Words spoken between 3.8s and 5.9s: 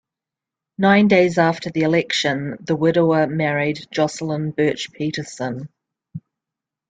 Jocelyn Birch Peterson.